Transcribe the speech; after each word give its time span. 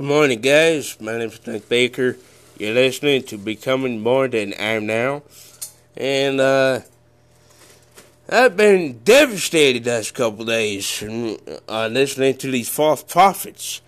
Good 0.00 0.06
morning, 0.06 0.40
guys. 0.40 0.98
My 0.98 1.18
name 1.18 1.28
is 1.28 1.46
Nick 1.46 1.68
Baker. 1.68 2.16
You're 2.56 2.72
listening 2.72 3.22
to 3.24 3.36
Becoming 3.36 4.00
More 4.00 4.28
Than 4.28 4.54
I 4.54 4.68
Am 4.76 4.86
Now. 4.86 5.24
And, 5.94 6.40
uh, 6.40 6.80
I've 8.26 8.56
been 8.56 9.00
devastated 9.04 9.84
the 9.84 9.90
last 9.90 10.14
couple 10.14 10.46
days 10.46 11.02
uh, 11.02 11.88
listening 11.88 12.38
to 12.38 12.50
these 12.50 12.70
false 12.70 13.02
prophets. 13.02 13.82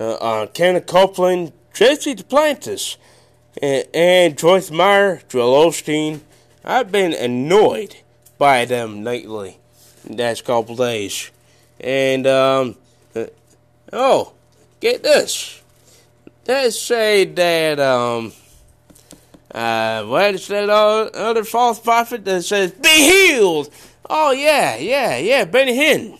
Uh, 0.00 0.14
uh, 0.14 0.46
Kenneth 0.46 0.86
Copeland, 0.86 1.52
Jesse 1.74 2.14
Duplantis, 2.14 2.96
and, 3.60 3.86
and 3.92 4.38
Joyce 4.38 4.70
Meyer, 4.70 5.20
Joel 5.28 5.70
Osteen. 5.70 6.20
I've 6.64 6.90
been 6.90 7.12
annoyed 7.12 7.94
by 8.38 8.64
them 8.64 9.04
lately, 9.04 9.58
last 10.08 10.46
couple 10.46 10.76
days. 10.76 11.30
And, 11.78 12.26
um, 12.26 12.76
uh, 13.14 13.26
oh, 13.92 14.32
get 14.80 15.02
this. 15.02 15.57
Let's 16.48 16.80
say 16.80 17.26
that, 17.26 17.78
um, 17.78 18.32
uh, 19.54 20.02
what 20.04 20.34
is 20.34 20.48
that 20.48 20.70
other 20.70 21.44
false 21.44 21.78
prophet 21.78 22.24
that 22.24 22.42
says, 22.42 22.72
be 22.72 22.88
healed? 22.88 23.68
Oh, 24.08 24.30
yeah, 24.30 24.76
yeah, 24.78 25.18
yeah, 25.18 25.44
Benny 25.44 25.76
Hinn. 25.76 26.18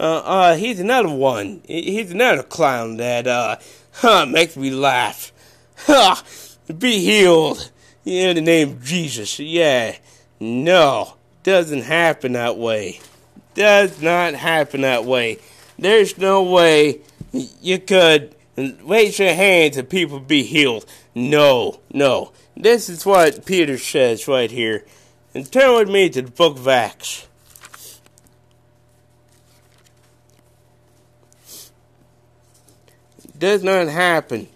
Uh, 0.00 0.16
uh, 0.24 0.56
he's 0.56 0.80
another 0.80 1.10
one. 1.10 1.62
He's 1.64 2.10
another 2.10 2.42
clown 2.42 2.96
that, 2.96 3.28
uh, 3.28 3.58
huh, 3.92 4.26
makes 4.26 4.56
me 4.56 4.72
laugh. 4.72 5.32
Ha! 5.86 6.24
Be 6.76 6.98
healed 6.98 7.70
in 8.04 8.34
the 8.34 8.42
name 8.42 8.70
of 8.70 8.84
Jesus. 8.84 9.38
Yeah. 9.38 9.96
No, 10.40 11.14
doesn't 11.44 11.82
happen 11.82 12.32
that 12.32 12.58
way. 12.58 12.98
Does 13.54 14.02
not 14.02 14.34
happen 14.34 14.80
that 14.80 15.04
way. 15.04 15.38
There's 15.78 16.18
no 16.18 16.42
way 16.42 17.02
you 17.32 17.78
could 17.78 18.35
raise 18.56 19.18
your 19.18 19.34
hands 19.34 19.76
and 19.76 19.88
people 19.88 20.20
be 20.20 20.42
healed. 20.42 20.86
No, 21.14 21.80
no. 21.92 22.32
This 22.56 22.88
is 22.88 23.04
what 23.04 23.44
Peter 23.44 23.78
says 23.78 24.26
right 24.26 24.50
here. 24.50 24.84
And 25.34 25.50
turn 25.50 25.74
with 25.74 25.88
me 25.90 26.08
to 26.10 26.22
the 26.22 26.30
book 26.30 26.56
of 26.56 26.66
Acts. 26.66 27.28
Does 33.38 33.62
not 33.62 33.88
happen. 33.88 34.48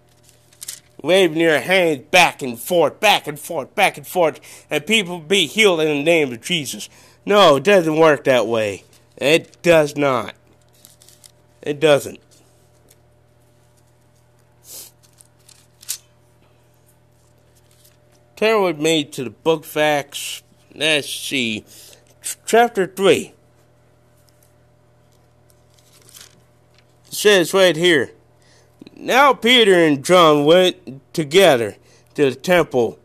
Waving 1.02 1.40
your 1.40 1.60
hands 1.60 2.06
back 2.10 2.42
and 2.42 2.58
forth, 2.58 3.00
back 3.00 3.26
and 3.26 3.38
forth, 3.38 3.74
back 3.74 3.98
and 3.98 4.06
forth, 4.06 4.66
and 4.70 4.86
people 4.86 5.18
be 5.18 5.46
healed 5.46 5.80
in 5.80 5.88
the 5.88 6.02
name 6.02 6.32
of 6.32 6.40
Jesus. 6.40 6.88
No, 7.26 7.56
it 7.56 7.64
doesn't 7.64 7.98
work 7.98 8.24
that 8.24 8.46
way. 8.46 8.84
It 9.16 9.60
does 9.62 9.96
not. 9.96 10.34
It 11.62 11.80
doesn't. 11.80 12.20
With 18.40 18.78
me 18.78 19.04
to 19.04 19.24
the 19.24 19.30
book 19.30 19.66
facts. 19.66 20.42
Let's 20.74 21.10
see. 21.10 21.62
Chapter 22.46 22.86
3. 22.86 23.34
It 27.06 27.12
says 27.12 27.52
right 27.52 27.76
here 27.76 28.12
Now 28.96 29.34
Peter 29.34 29.74
and 29.74 30.02
John 30.02 30.46
went 30.46 31.02
together 31.12 31.76
to 32.14 32.30
the 32.30 32.34
temple 32.34 32.98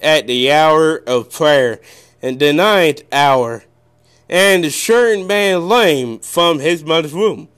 at 0.00 0.28
the 0.28 0.52
hour 0.52 0.98
of 0.98 1.32
prayer, 1.32 1.80
and 2.22 2.38
the 2.38 2.52
ninth 2.52 3.02
hour, 3.10 3.64
and 4.28 4.64
a 4.64 4.70
certain 4.70 5.26
man 5.26 5.68
lame 5.68 6.20
from 6.20 6.60
his 6.60 6.84
mother's 6.84 7.12
womb, 7.12 7.48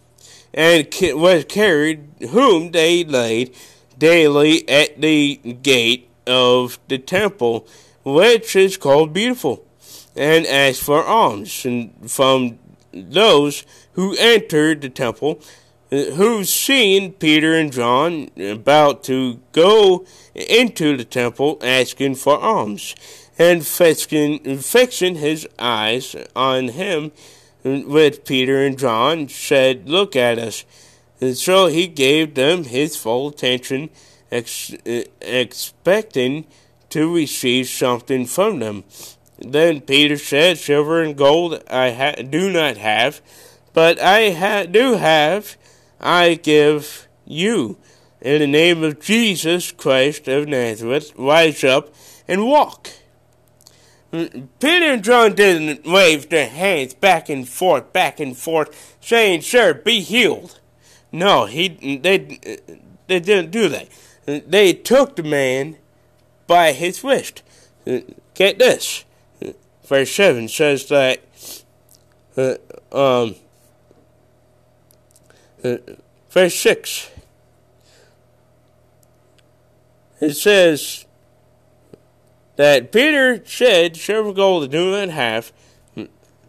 and 0.55 0.89
was 1.13 1.45
carried, 1.45 2.09
whom 2.31 2.71
they 2.71 3.05
laid 3.05 3.55
daily 3.99 4.67
at 4.67 4.99
the 4.99 5.37
gate 5.63 6.09
of 6.29 6.79
the 6.89 6.99
temple, 6.99 7.67
which 8.05 8.55
is 8.55 8.77
called 8.77 9.13
Beautiful, 9.13 9.65
and 10.15 10.47
asked 10.47 10.83
for 10.83 11.05
alms 11.05 11.67
from 12.07 12.59
those 12.93 13.65
who 13.93 14.17
entered 14.19 14.81
the 14.81 14.89
temple, 14.89 15.41
who 15.91 16.45
seen 16.45 17.13
Peter 17.13 17.55
and 17.55 17.73
John 17.73 18.31
about 18.39 19.03
to 19.05 19.41
go 19.53 20.05
into 20.35 20.97
the 20.97 21.05
temple 21.05 21.59
asking 21.63 22.17
for 22.17 22.39
alms, 22.39 22.95
and 23.39 23.67
fixing, 23.67 24.59
fixing 24.59 25.17
his 25.17 25.49
eyes 25.59 26.15
on 26.35 26.69
him 26.69 27.13
with 27.63 28.25
Peter 28.25 28.65
and 28.65 28.79
John, 28.79 29.29
said, 29.29 29.89
Look 29.89 30.17
at 30.17 30.39
us. 30.39 30.65
And 31.21 31.37
so 31.37 31.67
he 31.67 31.87
gave 31.87 32.35
them 32.35 32.65
his 32.65 32.97
full 32.97 33.29
attention 33.29 33.91
ex- 34.31 34.75
expecting 35.21 36.47
to 36.91 37.15
receive 37.15 37.69
something 37.69 38.27
from 38.27 38.61
them. 38.61 38.85
Then 39.39 39.81
Peter 39.81 40.17
said, 40.17 40.59
Silver 40.59 41.03
and 41.03 41.17
gold 41.17 41.63
I 41.71 41.91
ha- 41.93 42.23
do 42.29 42.51
not 42.51 42.77
have, 42.77 43.21
but 43.73 44.01
I 44.01 44.31
ha- 44.31 44.65
do 44.65 44.95
have, 44.95 45.57
I 46.01 46.35
give 46.35 47.09
you. 47.25 47.79
In 48.21 48.41
the 48.41 48.49
name 48.49 48.83
of 48.83 49.01
Jesus 49.01 49.71
Christ 49.71 50.27
of 50.27 50.49
Nazareth, 50.49 51.13
rise 51.17 51.63
up 51.63 51.95
and 52.27 52.47
walk. 52.47 52.91
Mm, 54.13 54.49
Peter 54.59 54.87
and 54.87 55.05
John 55.05 55.35
didn't 55.35 55.87
wave 55.87 56.29
their 56.29 56.49
hands 56.49 56.95
back 56.95 57.29
and 57.29 57.49
forth, 57.49 57.93
back 57.93 58.19
and 58.19 58.37
forth, 58.37 58.97
saying, 59.01 59.43
Sir, 59.43 59.75
be 59.75 60.01
healed. 60.01 60.59
No, 61.13 61.45
he, 61.47 61.69
they, 61.99 62.19
they 63.07 63.21
didn't 63.21 63.53
do 63.53 63.69
that 63.69 63.89
they 64.29 64.75
took 64.75 65.17
the 65.17 65.23
man 65.23 65.77
by 66.47 66.73
his 66.73 67.03
wrist. 67.03 67.43
Get 68.35 68.59
this. 68.59 69.05
Verse 69.85 70.11
7 70.13 70.49
says 70.49 70.87
that 70.89 71.21
uh, 72.37 72.57
um, 72.93 73.37
uh, 75.65 75.79
verse 76.31 76.55
6 76.57 77.11
it 80.21 80.35
says 80.35 81.07
that 82.57 82.93
Peter 82.93 83.43
said, 83.47 83.97
Silver 83.97 84.33
gold 84.33 84.65
I 84.65 84.67
do 84.67 84.91
not 84.91 85.09
have. 85.11 85.53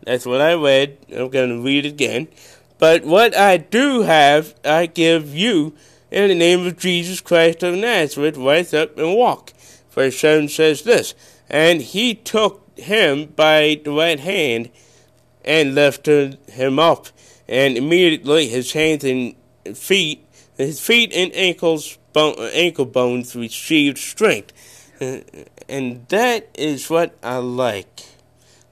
That's 0.04 0.26
what 0.26 0.42
I 0.42 0.56
read. 0.56 0.98
I'm 1.16 1.30
going 1.30 1.50
to 1.50 1.62
read 1.62 1.86
it 1.86 1.90
again. 1.90 2.28
But 2.80 3.04
what 3.04 3.38
I 3.38 3.58
do 3.58 4.02
have, 4.02 4.56
I 4.66 4.88
give 4.88 5.36
you 5.36 5.76
in 6.12 6.28
the 6.28 6.36
name 6.36 6.66
of 6.66 6.78
Jesus 6.78 7.22
Christ 7.22 7.64
of 7.64 7.76
Nazareth, 7.76 8.38
rise 8.38 8.74
up 8.74 8.98
and 8.98 9.16
walk. 9.16 9.54
Verse 9.92 10.18
7 10.18 10.50
says 10.50 10.84
this, 10.84 11.14
And 11.50 11.82
he 11.82 12.16
took 12.16 12.66
him 12.78 13.28
by 13.36 13.82
the 13.84 13.92
right 13.92 14.20
hand 14.20 14.70
and 15.44 15.76
lifted 15.76 16.38
him 16.48 16.80
up, 16.80 17.08
and 17.48 17.78
immediately 17.78 18.48
his 18.48 18.74
hands 18.74 19.04
and 19.04 19.36
feet, 19.76 20.26
his 20.58 20.80
feet 20.80 21.12
and 21.14 21.34
ankles, 21.34 21.98
bone, 22.14 22.36
ankle 22.54 22.86
bones 22.86 23.36
received 23.36 23.98
strength. 23.98 24.54
And 25.70 26.08
that 26.08 26.50
is 26.56 26.90
what 26.90 27.16
I 27.22 27.38
like. 27.38 28.02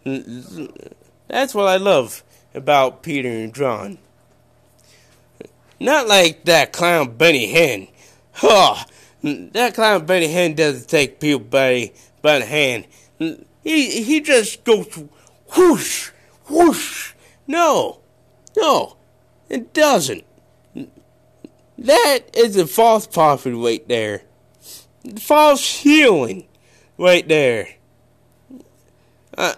That's 0.04 1.54
what 1.54 1.68
I 1.68 1.78
love 1.78 2.24
about 2.56 3.04
Peter 3.04 3.30
and 3.30 3.54
John. 3.54 4.00
Not 5.80 6.08
like 6.08 6.46
that 6.46 6.74
clown 6.74 7.18
Benny 7.18 7.54
Hinn. 7.54 7.90
Huh. 8.34 8.84
That 9.22 9.74
clown 9.76 10.06
Benny 10.06 10.28
Hinn 10.28 10.56
doesn't 10.56 10.88
take 10.90 11.20
people 11.20 11.40
by, 11.40 11.92
by 12.22 12.40
the 12.40 12.46
hand. 12.46 12.88
He, 13.64 14.04
he 14.04 14.22
just 14.22 14.64
goes 14.64 14.88
whoosh, 15.56 16.12
whoosh. 16.50 17.14
No, 17.48 18.00
no, 18.56 18.98
it 19.50 19.74
doesn't. 19.74 20.24
That 21.78 22.20
is 22.34 22.58
a 22.58 22.66
false 22.66 23.06
prophet 23.08 23.54
right 23.54 23.88
there. 23.88 24.24
False 25.20 25.80
healing 25.80 26.48
right 26.98 27.28
there. 27.28 27.76
Uh, 29.38 29.54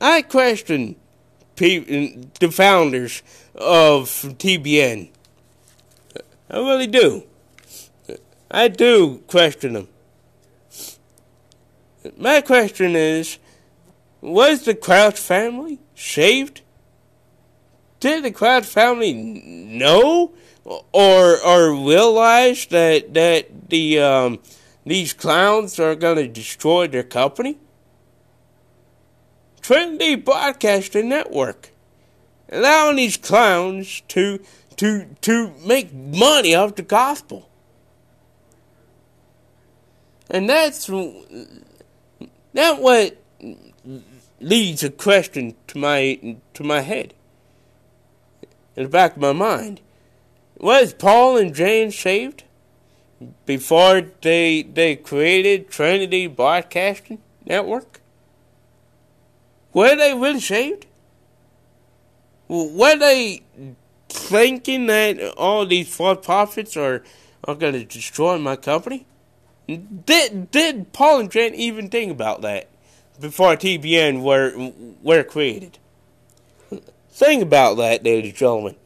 I 0.00 0.22
question 0.22 0.96
the 1.60 2.50
founders 2.50 3.22
of 3.54 4.08
TBN. 4.08 5.10
I 6.50 6.56
really 6.56 6.86
do. 6.86 7.24
I 8.50 8.68
do 8.68 9.22
question 9.28 9.74
them. 9.74 9.88
My 12.16 12.40
question 12.40 12.96
is 12.96 13.38
was 14.20 14.64
the 14.64 14.74
Crouch 14.74 15.18
family 15.18 15.78
saved? 15.94 16.62
Did 18.00 18.24
the 18.24 18.30
Crouch 18.30 18.64
family 18.64 19.12
know 19.12 20.32
or 20.64 21.40
or 21.40 21.72
realize 21.72 22.66
that 22.66 23.14
that 23.14 23.70
the 23.70 24.00
um, 24.00 24.38
these 24.84 25.12
clowns 25.12 25.78
are 25.78 25.94
going 25.94 26.16
to 26.16 26.28
destroy 26.28 26.86
their 26.86 27.02
company? 27.02 27.58
Trinity 29.70 30.16
Broadcasting 30.16 31.10
Network 31.10 31.70
allowing 32.50 32.96
these 32.96 33.16
clowns 33.16 34.00
to 34.08 34.40
to 34.74 35.06
to 35.20 35.54
make 35.64 35.94
money 35.94 36.56
off 36.56 36.74
the 36.74 36.82
gospel. 36.82 37.48
And 40.28 40.50
that's 40.50 40.86
that 40.88 42.80
what 42.80 43.16
leads 44.40 44.82
a 44.82 44.90
question 44.90 45.54
to 45.68 45.78
my 45.78 46.36
to 46.54 46.64
my 46.64 46.80
head. 46.80 47.14
In 48.74 48.82
the 48.82 48.88
back 48.88 49.14
of 49.14 49.22
my 49.22 49.32
mind. 49.32 49.80
Was 50.58 50.92
Paul 50.94 51.36
and 51.36 51.54
James 51.54 51.96
saved? 51.96 52.42
Before 53.46 54.02
they 54.20 54.62
they 54.62 54.96
created 54.96 55.70
Trinity 55.70 56.26
Broadcasting 56.26 57.20
Network? 57.46 57.89
Were 59.72 59.94
they 59.96 60.14
really 60.14 60.40
saved? 60.40 60.86
Were 62.48 62.96
they 62.96 63.42
thinking 64.08 64.86
that 64.86 65.20
all 65.36 65.64
these 65.66 65.94
false 65.94 66.24
prophets 66.24 66.76
are, 66.76 67.04
are 67.44 67.54
going 67.54 67.74
to 67.74 67.84
destroy 67.84 68.38
my 68.38 68.56
company? 68.56 69.06
Did 69.66 70.50
did 70.50 70.92
Paul 70.92 71.20
and 71.20 71.30
Jan 71.30 71.54
even 71.54 71.88
think 71.90 72.10
about 72.10 72.42
that 72.42 72.68
before 73.20 73.54
TBN 73.54 74.22
were 74.22 74.72
were 75.00 75.22
created? 75.22 75.78
Think 77.10 77.42
about 77.42 77.76
that, 77.76 78.02
ladies 78.02 78.30
and 78.30 78.38
gentlemen. 78.38 78.76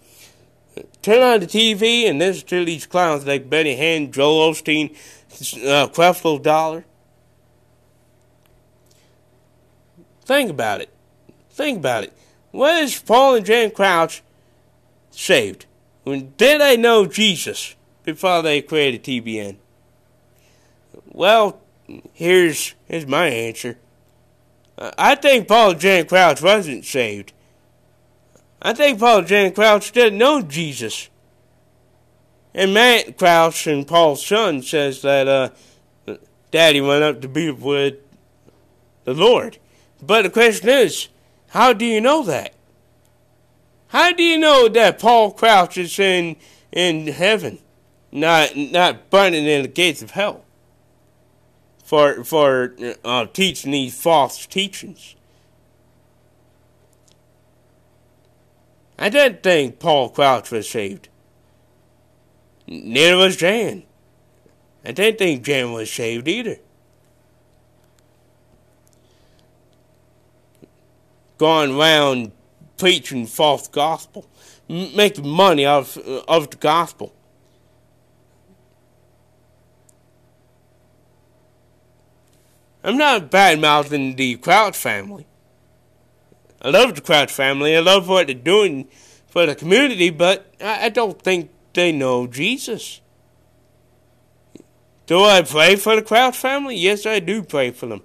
Turn 1.01 1.23
on 1.23 1.41
the 1.41 1.47
TV 1.47 2.09
and 2.09 2.19
listen 2.19 2.47
to 2.49 2.65
these 2.65 2.85
clowns 2.85 3.27
like 3.27 3.49
Benny 3.49 3.77
Hinn, 3.77 4.11
Joel 4.11 4.53
Osteen, 4.53 4.91
uh, 5.65 5.89
Creflo 5.89 6.43
Dollar. 6.43 6.85
Think 10.25 10.51
about 10.51 10.81
it. 10.81 10.91
Think 11.51 11.79
about 11.79 12.05
it. 12.05 12.13
Was 12.53 12.99
Paul 12.99 13.37
and 13.37 13.47
Jan 13.47 13.71
Crouch 13.71 14.23
saved? 15.11 15.67
When 16.05 16.33
did 16.37 16.61
they 16.61 16.77
know 16.77 17.07
Jesus 17.07 17.75
before 18.05 18.43
they 18.43 18.63
created 18.63 19.03
TBN? 19.03 19.57
Well, 21.07 21.61
here's 22.13 22.75
here's 22.87 23.07
my 23.07 23.27
answer. 23.27 23.79
I 24.79 25.15
think 25.15 25.47
Paul 25.47 25.73
and 25.73 25.81
Jan 25.81 26.07
Crouch 26.07 26.43
wasn't 26.43 26.85
saved. 26.85 27.33
I 28.61 28.73
think 28.73 28.99
Paul 28.99 29.19
and 29.19 29.27
Jan 29.27 29.53
Crouch 29.53 29.93
didn't 29.93 30.19
know 30.19 30.43
Jesus. 30.43 31.09
And 32.55 32.73
Matt 32.73 33.17
Crouch 33.19 33.67
and 33.67 33.87
Paul's 33.87 34.25
son 34.25 34.63
says 34.63 35.03
that 35.03 35.29
uh, 35.29 36.17
Daddy 36.51 36.81
went 36.81 37.03
up 37.03 37.21
to 37.21 37.29
be 37.29 37.51
with 37.51 37.97
the 39.05 39.15
Lord. 39.15 39.59
But 40.07 40.23
the 40.23 40.31
question 40.31 40.69
is, 40.69 41.09
how 41.49 41.73
do 41.73 41.85
you 41.85 42.01
know 42.01 42.23
that? 42.25 42.55
How 43.89 44.13
do 44.13 44.23
you 44.23 44.39
know 44.39 44.69
that 44.69 44.99
Paul 44.99 45.31
Crouch 45.31 45.79
is 45.79 45.99
in 45.99 46.37
in 46.73 47.07
heaven, 47.07 47.59
not 48.11 48.57
not 48.57 49.11
burning 49.11 49.47
in 49.47 49.63
the 49.63 49.69
gates 49.69 50.03
of 50.03 50.13
hell? 50.13 50.45
for 51.85 52.25
for 52.25 52.75
uh, 53.05 53.27
teaching 53.27 53.73
these 53.73 54.01
false 54.01 54.47
teachings. 54.47 55.15
I 58.99 59.11
didn't 59.11 59.43
think 59.43 59.79
Paul 59.79 60.09
Crouch 60.09 60.51
was 60.51 60.69
saved. 60.69 61.09
Neither 62.67 63.17
was 63.17 63.37
Jan. 63.37 63.83
I 64.85 64.93
didn't 64.93 65.19
think 65.19 65.45
Jan 65.45 65.73
was 65.73 65.93
saved 65.93 66.27
either. 66.27 66.59
Going 71.45 71.79
around 71.79 72.33
preaching 72.79 73.27
false 73.27 73.69
gospel, 73.69 74.27
making 74.67 75.29
money 75.29 75.67
off 75.67 75.99
uh, 75.99 76.23
of 76.27 76.49
the 76.49 76.57
gospel. 76.57 77.15
I'm 82.83 82.97
not 82.97 83.31
bad 83.31 83.61
mouthing 83.61 84.17
the 84.17 84.37
Crouch 84.37 84.75
family. 84.75 85.27
I 86.63 86.71
love 86.71 86.95
the 86.95 87.03
Crouch 87.03 87.31
family. 87.31 87.77
I 87.77 87.81
love 87.81 88.09
what 88.09 88.29
they're 88.29 88.35
doing 88.35 88.89
for 89.27 89.45
the 89.45 89.55
community, 89.55 90.09
but 90.09 90.51
I, 90.63 90.87
I 90.87 90.89
don't 90.89 91.21
think 91.21 91.51
they 91.75 91.93
know 91.93 92.27
Jesus. 92.27 93.03
Do 95.05 95.23
I 95.23 95.43
pray 95.43 95.77
for 95.77 95.95
the 95.95 96.01
Crouch 96.01 96.39
family? 96.39 96.77
Yes, 96.77 97.05
I 97.05 97.21
do 97.21 97.43
pray 97.43 97.71
for 97.71 97.85
them. 97.85 98.03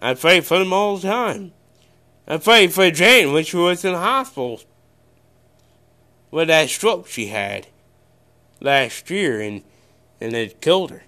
I 0.00 0.14
pray 0.14 0.40
for 0.40 0.58
them 0.58 0.72
all 0.72 0.96
the 0.96 1.08
time. 1.08 1.52
I 2.26 2.36
pray 2.36 2.68
for 2.68 2.90
Jane 2.90 3.32
when 3.32 3.44
she 3.44 3.56
was 3.56 3.84
in 3.84 3.92
the 3.92 3.98
hospital 3.98 4.60
with 6.30 6.48
that 6.48 6.68
stroke 6.68 7.08
she 7.08 7.28
had 7.28 7.66
last 8.60 9.08
year 9.10 9.40
and, 9.40 9.62
and 10.20 10.34
it 10.34 10.60
killed 10.60 10.90
her. 10.90 11.04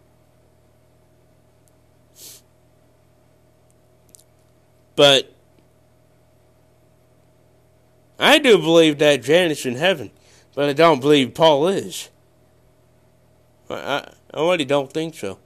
But 4.97 5.33
I 8.19 8.39
do 8.39 8.59
believe 8.59 8.99
that 8.99 9.23
Janet's 9.23 9.65
in 9.65 9.77
heaven, 9.77 10.11
but 10.55 10.69
I 10.69 10.73
don't 10.73 11.01
believe 11.01 11.35
Paul 11.35 11.69
is. 11.69 12.11
I, 13.71 14.11
I 14.33 14.41
really 14.41 14.65
don't 14.65 14.93
think 14.93 15.15
so. 15.15 15.39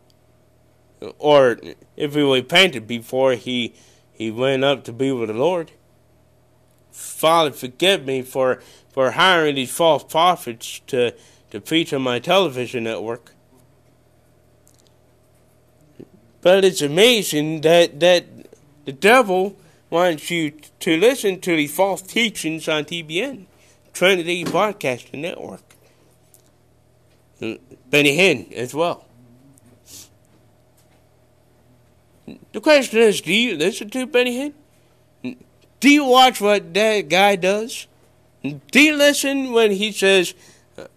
Or 1.18 1.58
if 1.96 2.14
he 2.14 2.22
repented 2.22 2.86
before 2.86 3.32
he 3.34 3.74
he 4.14 4.30
went 4.30 4.64
up 4.64 4.84
to 4.84 4.92
be 4.92 5.10
with 5.12 5.28
the 5.28 5.34
Lord. 5.34 5.72
Father, 6.92 7.50
forgive 7.50 8.06
me 8.06 8.22
for, 8.22 8.62
for 8.92 9.12
hiring 9.12 9.56
these 9.56 9.74
false 9.74 10.04
prophets 10.04 10.80
to, 10.86 11.12
to 11.50 11.60
preach 11.60 11.92
on 11.92 12.02
my 12.02 12.20
television 12.20 12.84
network. 12.84 13.32
But 16.40 16.64
it's 16.64 16.80
amazing 16.80 17.62
that, 17.62 17.98
that 17.98 18.26
the 18.84 18.92
devil 18.92 19.56
wants 19.90 20.30
you 20.30 20.52
to 20.80 20.96
listen 20.96 21.40
to 21.40 21.56
the 21.56 21.66
false 21.66 22.02
teachings 22.02 22.68
on 22.68 22.84
TBN, 22.84 23.46
Trinity 23.92 24.44
Broadcasting 24.44 25.22
Network. 25.22 25.62
Benny 27.40 28.16
Hinn 28.16 28.52
as 28.52 28.74
well. 28.74 29.06
The 32.52 32.60
question 32.60 33.00
is, 33.00 33.20
do 33.20 33.32
you 33.32 33.56
listen 33.56 33.90
to 33.90 34.06
Benny 34.06 34.52
Hinn? 35.22 35.36
Do 35.80 35.90
you 35.90 36.04
watch 36.04 36.40
what 36.40 36.72
that 36.74 37.08
guy 37.08 37.36
does? 37.36 37.86
Do 38.42 38.80
you 38.80 38.96
listen 38.96 39.52
when 39.52 39.72
he 39.72 39.92
says, 39.92 40.34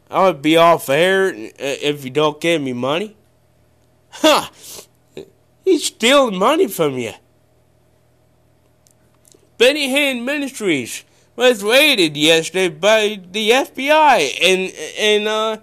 I'll 0.09 0.33
be 0.33 0.55
off 0.55 0.89
air 0.89 1.31
if 1.33 2.05
you 2.05 2.09
don't 2.09 2.39
give 2.39 2.61
me 2.61 2.73
money? 2.73 3.15
Huh. 4.09 4.49
He's 5.65 5.85
stealing 5.85 6.37
money 6.37 6.67
from 6.67 6.97
you. 6.97 7.13
Benny 9.57 9.89
Hinn 9.89 10.23
Ministries 10.23 11.03
was 11.35 11.63
raided 11.63 12.15
yesterday 12.15 12.69
by 12.69 13.19
the 13.31 13.49
FBI 13.49 14.37
and 14.41 14.73
and 14.97 15.27
uh, 15.27 15.57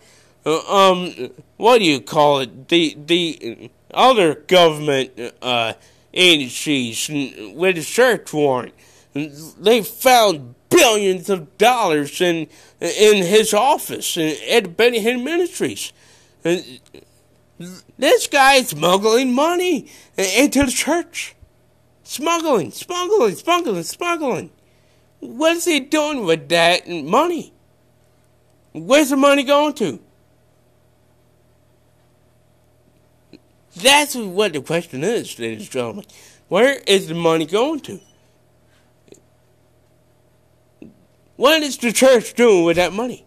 uh, 0.44 0.90
um 0.90 1.30
what 1.56 1.78
do 1.78 1.84
you 1.84 2.00
call 2.00 2.40
it 2.40 2.68
the 2.68 2.96
the 3.06 3.70
other 3.94 4.34
government 4.34 5.12
uh, 5.42 5.74
agencies 6.12 7.08
with 7.54 7.78
a 7.78 7.82
search 7.82 8.32
warrant. 8.32 8.74
They 9.14 9.82
found 9.82 10.54
billions 10.68 11.30
of 11.30 11.56
dollars 11.56 12.20
in 12.20 12.48
in 12.80 13.24
his 13.24 13.54
office 13.54 14.16
at 14.16 14.76
Benny 14.76 15.00
Hinn 15.00 15.22
Ministries. 15.22 15.92
This 17.96 18.26
guy's 18.26 18.68
smuggling 18.70 19.32
money 19.32 19.88
into 20.16 20.64
the 20.64 20.72
church. 20.72 21.36
Smuggling, 22.02 22.70
smuggling, 22.70 23.34
smuggling, 23.34 23.82
smuggling. 23.82 24.50
What 25.20 25.56
is 25.56 25.64
he 25.64 25.80
doing 25.80 26.24
with 26.24 26.48
that 26.50 26.86
money? 26.88 27.54
Where's 28.72 29.10
the 29.10 29.16
money 29.16 29.44
going 29.44 29.72
to? 29.74 30.00
That's 33.76 34.14
what 34.14 34.52
the 34.52 34.60
question 34.60 35.02
is, 35.02 35.38
ladies 35.38 35.62
and 35.62 35.70
gentlemen. 35.70 36.04
Where 36.48 36.78
is 36.86 37.08
the 37.08 37.14
money 37.14 37.46
going 37.46 37.80
to? 37.80 38.00
What 41.36 41.62
is 41.62 41.76
the 41.78 41.92
church 41.92 42.34
doing 42.34 42.64
with 42.64 42.76
that 42.76 42.92
money? 42.92 43.24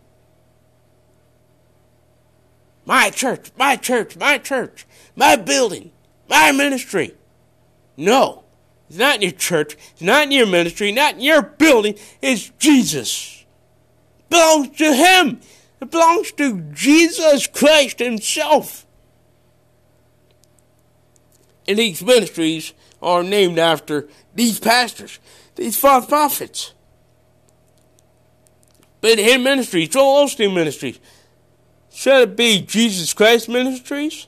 My 2.86 3.10
church, 3.10 3.52
my 3.58 3.76
church, 3.76 4.16
my 4.16 4.38
church, 4.38 4.88
my 5.16 5.36
building, 5.36 5.92
my 6.30 6.54
ministry. 6.54 7.16
No. 7.98 8.46
It's 8.90 8.98
not 8.98 9.22
your 9.22 9.32
church. 9.32 9.76
It's 9.92 10.02
not 10.02 10.32
your 10.32 10.46
ministry. 10.46 10.94
Not 10.94 11.22
your 11.22 11.42
building. 11.42 11.96
It's 12.22 12.50
Jesus. 12.58 13.46
It 14.20 14.30
belongs 14.30 14.78
to 14.78 14.94
Him. 14.94 15.42
It 15.82 15.92
belongs 15.92 16.32
to 16.34 16.62
Jesus 16.74 17.48
Christ 17.48 18.00
Himself. 18.00 18.87
And 21.68 21.78
these 21.78 22.02
ministries 22.02 22.74
are 23.02 23.24
named 23.24 23.60
after 23.60 24.08
these 24.34 24.60
pastors, 24.60 25.20
these 25.56 25.78
false 25.78 26.06
prophets. 26.06 26.74
Benny 29.02 29.24
Hinn 29.24 29.44
Ministries, 29.44 29.90
Joel 29.90 30.26
Osteen 30.26 30.54
Ministries? 30.54 31.00
Should 31.92 32.22
it 32.22 32.36
be 32.36 32.62
Jesus 32.62 33.14
Christ 33.14 33.50
Ministries? 33.50 34.28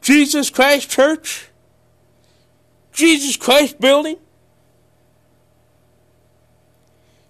Jesus 0.00 0.50
Christ 0.50 0.90
Church? 0.90 1.48
Jesus 2.92 3.36
Christ 3.36 3.80
Building? 3.80 4.16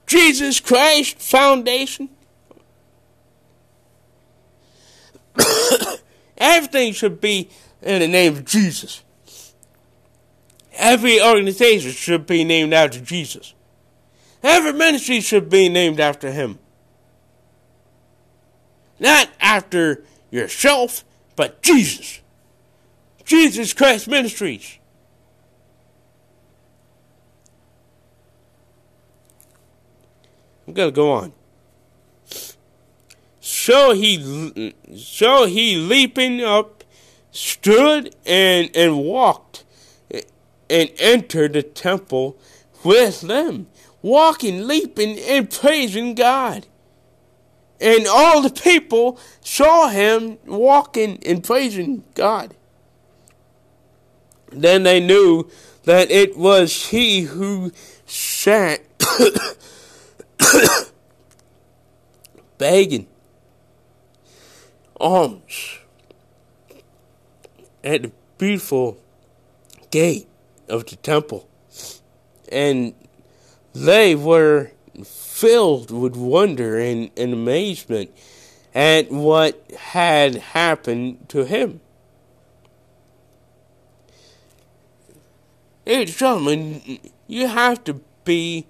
Jesus 0.07 0.61
Christ 0.61 1.19
Foundation? 1.21 2.09
Everything 6.39 6.93
should 6.93 7.21
be 7.21 7.51
in 7.83 8.01
the 8.01 8.09
name 8.09 8.35
of 8.35 8.45
Jesus. 8.45 9.03
Every 10.73 11.21
organization 11.21 11.91
should 11.91 12.27
be 12.27 12.45
named 12.45 12.73
after 12.73 13.01
Jesus. 13.01 13.55
Every 14.43 14.73
ministry 14.73 15.21
should 15.21 15.49
be 15.51 15.69
named 15.69 15.99
after 15.99 16.31
him. 16.31 16.59
Not 19.01 19.29
after 19.41 20.05
yourself, 20.31 21.05
but 21.37 21.63
Jesus. 21.63 22.21
Jesus 23.25 23.73
Christ 23.73 24.09
Ministries. 24.09 24.79
I'm 30.67 30.75
gonna 30.75 30.91
go 30.91 31.13
on. 31.13 31.33
So 33.41 33.93
he, 33.93 34.75
so 34.97 35.47
he 35.47 35.77
leaping 35.77 36.43
up, 36.43 36.78
stood 37.39 38.15
and 38.27 38.69
and 38.75 38.99
walked, 38.99 39.65
and 40.69 40.91
entered 40.99 41.53
the 41.53 41.63
temple 41.63 42.37
with 42.85 43.21
them, 43.21 43.69
walking, 44.03 44.67
leaping, 44.67 45.19
and 45.21 45.49
praising 45.49 46.15
God. 46.15 46.67
And 47.81 48.09
all 48.09 48.43
the 48.43 48.51
people 48.51 49.21
saw 49.41 49.89
him 49.89 50.39
walking 50.47 51.23
and 51.25 51.45
praising 51.45 52.03
God. 52.15 52.57
Then 54.51 54.83
they 54.83 54.99
knew 54.99 55.49
that 55.85 56.11
it 56.11 56.37
was 56.37 56.87
he 56.87 57.21
who 57.21 57.71
sat 58.05 58.81
begging 62.59 63.07
alms 65.01 65.79
at 67.89 68.03
the 68.03 68.13
beautiful 68.37 69.01
gate 69.91 70.29
of 70.69 70.85
the 70.85 70.97
temple. 70.97 71.49
And 72.53 72.95
they 73.73 74.15
were 74.15 74.73
filled 75.05 75.91
with 75.91 76.15
wonder 76.15 76.79
and, 76.79 77.11
and 77.17 77.33
amazement 77.33 78.11
at 78.75 79.11
what 79.11 79.71
had 79.73 80.35
happened 80.35 81.31
to 81.31 81.47
him. 81.47 81.81
Ladies 85.87 86.11
and 86.11 86.19
gentlemen, 86.19 86.99
you 87.27 87.47
have 87.47 87.83
to 87.85 87.95
be, 88.25 88.67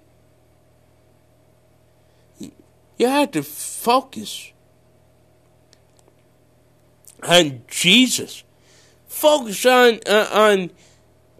you 2.39 3.07
have 3.07 3.31
to 3.31 3.43
focus 3.43 4.53
on 7.21 7.63
Jesus. 7.67 8.45
Focus 9.19 9.65
on, 9.65 9.99
uh, 10.07 10.29
on, 10.31 10.71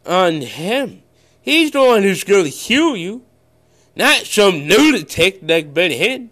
on 0.06 0.42
Him. 0.42 1.02
He's 1.42 1.72
the 1.72 1.80
one 1.80 2.04
who's 2.04 2.26
going 2.26 2.44
to 2.44 2.50
heal 2.50 2.98
you. 2.98 3.24
Not 3.96 4.26
some 4.26 4.68
lunatic 4.68 5.40
like 5.42 5.74
Benny 5.74 5.98
Hinn 5.98 6.30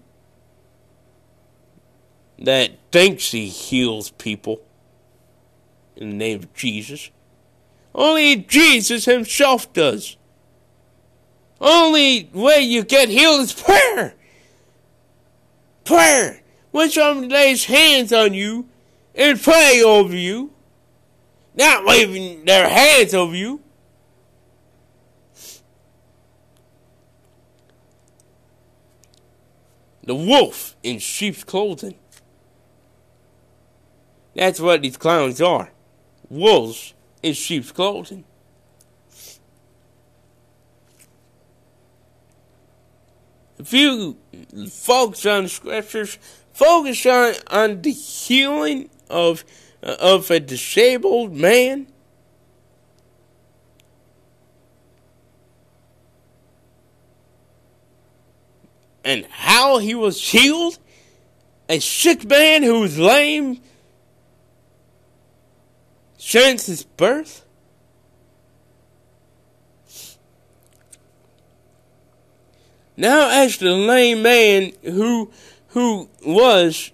that 2.37 2.71
thinks 2.91 3.31
he 3.31 3.47
heals 3.47 4.11
people 4.11 4.61
in 5.95 6.09
the 6.09 6.15
name 6.15 6.39
of 6.39 6.53
Jesus. 6.53 7.11
Only 7.95 8.35
Jesus 8.35 9.05
himself 9.05 9.71
does. 9.71 10.17
Only 11.61 12.29
way 12.33 12.59
you 12.59 12.83
get 12.83 13.07
healed 13.07 13.39
is 13.39 13.53
prayer. 13.53 14.15
Prayer. 15.85 16.41
When 16.71 16.89
someone 16.89 17.29
lays 17.29 17.63
hands 17.65 18.11
on 18.11 18.33
you 18.33 18.67
and 19.15 19.41
pray 19.41 19.81
over 19.81 20.15
you, 20.15 20.51
not 21.57 21.85
waving 21.85 22.45
their 22.45 22.69
hands 22.69 23.13
over 23.13 23.35
you, 23.35 23.61
the 30.03 30.15
wolf 30.15 30.75
in 30.83 30.99
sheep's 30.99 31.43
clothing. 31.43 31.95
That's 34.35 34.59
what 34.59 34.83
these 34.83 34.97
clowns 34.97 35.41
are. 35.41 35.71
Wolves 36.29 36.93
in 37.23 37.33
sheep's 37.33 37.71
clothing. 37.71 38.23
If 43.57 43.73
you 43.73 44.17
focus 44.69 45.25
on 45.25 45.43
the 45.43 45.49
scriptures, 45.49 46.19
focus 46.53 47.05
on, 47.05 47.33
on 47.47 47.81
the 47.81 47.91
healing 47.91 48.89
of, 49.09 49.43
Uh, 49.83 49.95
of 49.99 50.31
a 50.31 50.39
disabled 50.39 51.33
man, 51.33 51.85
and 59.05 59.25
how 59.27 59.77
he 59.77 59.93
was 59.93 60.31
healed. 60.31 60.79
A 61.69 61.79
sick 61.79 62.27
man 62.27 62.63
who 62.63 62.79
was 62.79 62.97
lame 62.97 63.61
since 66.17 66.65
his 66.65 66.83
birth. 66.83 67.45
Now, 72.95 73.29
as 73.43 73.57
the 73.57 73.71
lame 73.71 74.23
man 74.23 74.71
who 74.81 75.29
who 75.67 76.09
was 76.25 76.91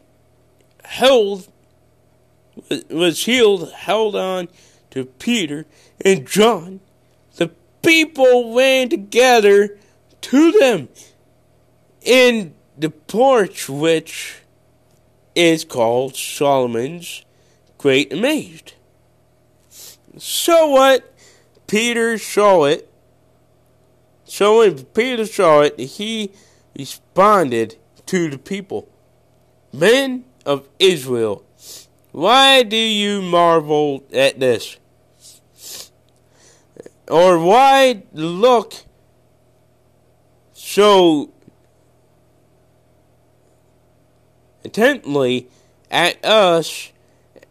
held 0.84 1.48
was 2.90 3.26
healed, 3.26 3.72
held 3.72 4.16
on 4.16 4.48
to 4.92 5.06
Peter 5.06 5.66
and 6.04 6.28
John, 6.28 6.80
the 7.36 7.50
people 7.82 8.56
ran 8.56 8.90
together 8.90 9.78
to 10.22 10.52
them 10.52 10.90
in 12.02 12.54
the 12.78 12.90
porch 12.90 13.70
which 13.70 14.40
is 15.36 15.66
called 15.66 16.16
Solomon's 16.16 17.24
Great 17.78 18.14
Amazed. 18.14 18.74
So 20.18 20.68
what? 20.68 21.14
Peter 21.68 22.18
saw 22.18 22.66
it. 22.66 22.90
So 24.26 24.60
when 24.60 24.84
Peter 24.86 25.26
saw 25.26 25.62
it, 25.62 25.80
he 25.80 26.32
responded 26.78 27.78
to 28.06 28.30
the 28.30 28.38
people 28.38 28.88
Men 29.72 30.26
of 30.46 30.68
Israel, 30.78 31.44
why 32.14 32.62
do 32.62 32.78
you 32.78 33.22
marvel 33.22 34.04
at 34.14 34.40
this? 34.40 34.78
Or 37.08 37.38
why 37.38 38.04
look 38.14 38.76
so 40.54 41.32
intently 44.64 45.50
at 45.90 46.24
us 46.24 46.92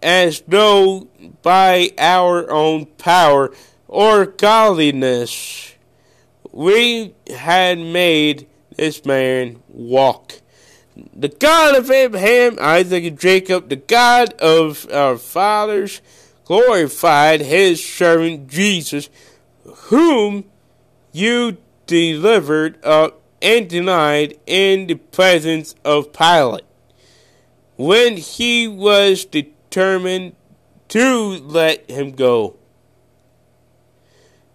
as 0.00 0.42
though 0.46 1.08
by 1.42 1.90
our 1.98 2.50
own 2.50 2.86
power 2.86 3.52
or 3.88 4.26
godliness 4.26 5.74
we 6.52 7.14
had 7.34 7.78
made 7.78 8.46
this 8.76 9.04
man 9.04 9.60
walk. 9.68 10.41
The 11.14 11.28
God 11.28 11.76
of 11.76 11.90
Abraham, 11.90 12.58
Isaac, 12.60 13.04
and 13.04 13.18
Jacob, 13.18 13.68
the 13.68 13.76
God 13.76 14.34
of 14.34 14.86
our 14.92 15.16
fathers, 15.16 16.02
glorified 16.44 17.40
his 17.40 17.84
servant 17.84 18.48
Jesus, 18.48 19.08
whom 19.64 20.44
you 21.12 21.56
delivered 21.86 22.82
up 22.84 23.22
and 23.40 23.68
denied 23.68 24.38
in 24.46 24.86
the 24.86 24.94
presence 24.94 25.74
of 25.84 26.12
Pilate 26.12 26.64
when 27.76 28.16
he 28.16 28.68
was 28.68 29.24
determined 29.24 30.36
to 30.88 31.38
let 31.38 31.90
him 31.90 32.12
go. 32.12 32.56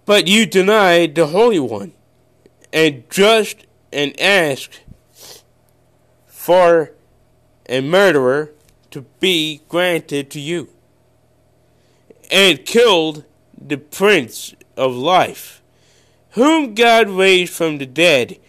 But 0.06 0.28
you 0.28 0.46
denied 0.46 1.16
the 1.16 1.28
Holy 1.28 1.60
One, 1.60 1.94
and 2.72 3.04
just 3.10 3.66
and 3.92 4.18
asked 4.20 4.80
for 6.48 6.94
a 7.68 7.82
murderer 7.82 8.54
to 8.90 9.02
be 9.20 9.60
granted 9.68 10.30
to 10.32 10.40
you, 10.40 10.70
and 12.32 12.66
killed 12.66 13.26
the 13.62 13.76
Prince 13.76 14.56
of 14.78 14.96
Life, 14.96 15.62
whom 16.32 16.74
God 16.74 17.10
raised 17.10 17.52
from 17.52 17.80
the 17.80 17.86
dead, 17.86 18.40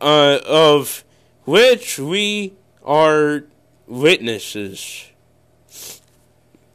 uh, 0.00 0.40
of 0.44 1.04
which 1.44 2.00
we 2.00 2.52
are 2.84 3.44
witnesses. 3.86 5.06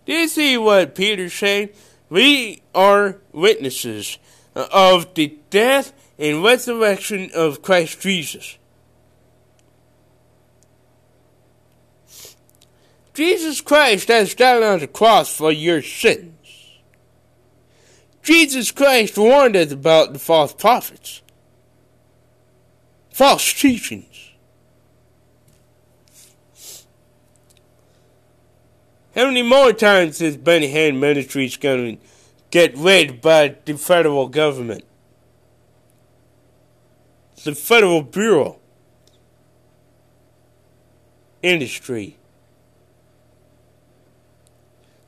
Do 0.06 0.14
you 0.14 0.30
see 0.30 0.58
what 0.58 0.96
Peter's 0.96 1.34
saying? 1.34 1.72
We 2.10 2.62
are 2.74 3.18
witnesses 3.34 4.20
of 4.56 5.16
the 5.16 5.38
death 5.50 5.92
and 6.18 6.42
resurrection 6.42 7.30
of 7.36 7.62
Christ 7.62 8.00
Jesus. 8.00 8.58
Jesus 13.14 13.60
Christ 13.60 14.08
has 14.08 14.34
died 14.34 14.64
on 14.64 14.80
the 14.80 14.88
cross 14.88 15.36
for 15.36 15.52
your 15.52 15.82
sins. 15.82 16.32
Jesus 18.24 18.72
Christ 18.72 19.18
warned 19.18 19.56
us 19.56 19.72
about 19.72 20.14
the 20.14 20.20
false 20.20 20.54
prophets, 20.54 21.22
false 23.10 23.54
teachings. 23.54 24.06
How 29.16 29.26
many 29.26 29.42
more 29.42 29.74
times 29.74 30.22
is 30.22 30.38
Benny 30.38 30.72
Hinn 30.72 31.00
Ministries 31.00 31.58
going 31.58 31.98
to 31.98 32.04
get 32.50 32.78
rid 32.78 33.22
by 33.22 33.56
the 33.66 33.74
federal 33.74 34.28
government? 34.28 34.86
The 37.44 37.56
Federal 37.56 38.04
Bureau. 38.04 38.60
Industry. 41.42 42.18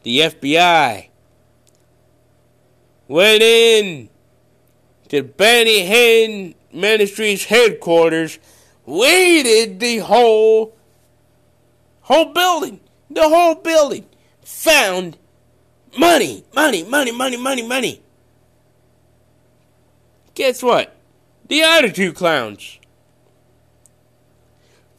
The 0.04 0.20
FBI. 0.20 1.08
Went 3.08 3.42
in 3.42 4.10
to 5.10 5.24
Benny 5.24 5.86
Hinn 5.86 6.56
Ministries 6.72 7.46
headquarters, 7.46 8.40
raided 8.88 9.80
the 9.80 10.00
whole 10.00 10.76
whole 12.02 12.34
building 12.34 12.80
the 13.10 13.30
whole 13.30 13.56
building 13.56 14.06
found 14.44 15.18
money, 15.98 16.44
money, 16.54 16.84
money, 16.84 17.12
money, 17.12 17.38
money, 17.38 17.62
money. 17.62 18.02
Guess 20.36 20.64
what? 20.64 20.96
The 21.48 21.92
two 21.94 22.14
clowns, 22.14 22.80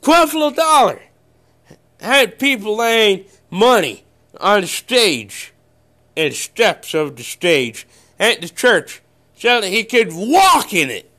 Creflo 0.03 0.55
Dollar, 0.55 1.03
had 2.01 2.39
people 2.39 2.77
laying 2.77 3.25
money 3.51 4.05
on 4.41 4.63
the 4.63 4.67
stage 4.67 5.53
and 6.17 6.35
steps 6.35 6.95
of 6.95 7.17
the 7.17 7.23
stage 7.23 7.87
at 8.19 8.41
the 8.41 8.49
church 8.49 9.03
so 9.37 9.61
that 9.61 9.69
he 9.69 9.85
could 9.85 10.13
walk 10.13 10.73
in 10.73 10.91
it. 10.91 11.11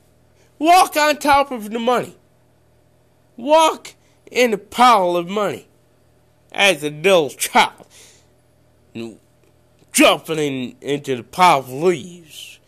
Walk 0.58 0.96
on 0.96 1.18
top 1.18 1.50
of 1.50 1.70
the 1.70 1.78
money. 1.78 2.16
Walk 3.36 3.94
in 4.30 4.54
a 4.54 4.58
pile 4.58 5.16
of 5.16 5.28
money 5.28 5.68
as 6.50 6.82
a 6.82 6.90
little 6.90 7.28
child, 7.28 7.86
jumping 9.92 10.38
in, 10.38 10.76
into 10.80 11.16
the 11.16 11.22
pile 11.22 11.58
of 11.58 11.70
leaves. 11.70 12.58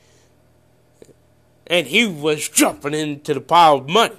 And 1.67 1.87
he 1.87 2.07
was 2.07 2.49
jumping 2.49 2.95
into 2.95 3.35
the 3.35 3.41
pile 3.41 3.77
of 3.77 3.89
money. 3.89 4.19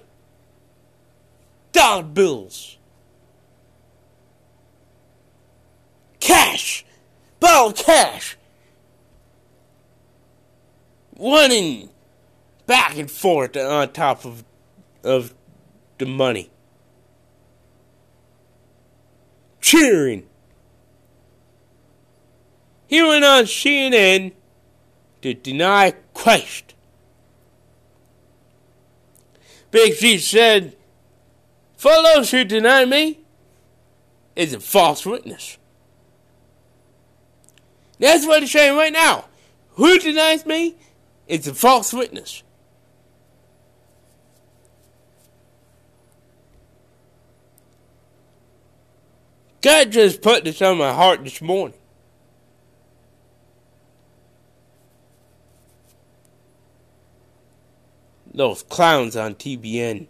Dollar 1.71 2.03
bills. 2.03 2.77
Cash. 6.19 6.85
Of 7.41 7.75
cash. 7.75 8.37
Running 11.19 11.89
back 12.65 12.97
and 12.97 13.09
forth 13.09 13.57
on 13.57 13.91
top 13.91 14.23
of, 14.23 14.43
of 15.03 15.33
the 15.97 16.05
money 16.05 16.49
cheering. 19.69 20.25
He 22.87 23.03
went 23.03 23.23
on 23.23 23.43
CNN 23.43 24.33
to 25.21 25.33
deny 25.35 25.93
Christ. 26.15 26.73
Big 29.69 29.95
G 29.99 30.17
said, 30.17 30.75
For 31.77 31.91
those 31.91 32.31
who 32.31 32.43
deny 32.43 32.85
me, 32.85 33.19
is 34.35 34.55
a 34.55 34.59
false 34.59 35.05
witness. 35.05 35.58
That's 37.99 38.25
what 38.25 38.41
he's 38.41 38.51
saying 38.51 38.77
right 38.77 38.93
now. 38.93 39.25
Who 39.71 39.99
denies 39.99 40.45
me 40.45 40.75
is 41.27 41.47
a 41.47 41.53
false 41.53 41.93
witness. 41.93 42.43
God 49.61 49.91
just 49.91 50.21
put 50.21 50.45
this 50.45 50.61
on 50.61 50.77
my 50.77 50.93
heart 50.93 51.23
this 51.23 51.41
morning. 51.41 51.77
Those 58.33 58.63
clowns 58.63 59.17
on 59.17 59.35
TBN 59.35 60.07